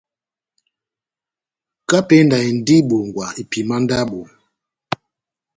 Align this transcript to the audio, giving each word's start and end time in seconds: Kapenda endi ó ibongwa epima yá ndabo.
Kapenda 1.89 2.37
endi 2.47 2.75
ó 2.77 2.79
ibongwa 2.81 3.25
epima 3.41 3.75
yá 3.77 3.83
ndabo. 3.83 4.21